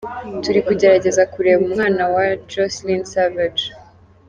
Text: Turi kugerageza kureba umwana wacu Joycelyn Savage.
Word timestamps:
Turi 0.43 0.59
kugerageza 0.67 1.23
kureba 1.33 1.61
umwana 1.69 2.03
wacu 2.15 2.43
Joycelyn 2.59 3.03
Savage. 3.11 3.65